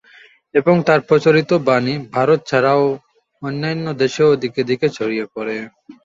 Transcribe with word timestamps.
এবং 0.55 0.75
তার 0.87 0.99
প্রচারিত 1.09 1.51
বাণী 1.67 1.95
ভারত 2.13 2.39
ছাড়াও 2.49 2.83
অন্যান্য 3.41 3.85
দেশেও 4.01 4.31
দিকে-দিকে 4.43 4.87
ছড়িয়ে 4.89 5.25
পড়ে। 5.33 5.57